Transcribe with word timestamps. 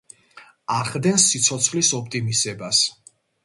ახდენს 0.75 1.27
სიცოცხლის 1.33 1.93
ოპტიმიზებას. 2.01 2.85